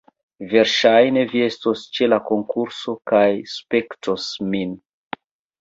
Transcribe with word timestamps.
Verŝajne, 0.53 1.25
vi 1.33 1.43
estos 1.47 1.83
ĉe 1.97 2.09
la 2.11 2.19
konkurso 2.31 2.97
kaj 3.13 3.23
spektos 3.57 4.27
min 4.55 4.77